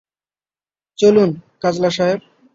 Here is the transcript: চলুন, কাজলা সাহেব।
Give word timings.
চলুন, 0.97 1.29
কাজলা 1.61 1.89
সাহেব। 1.89 2.19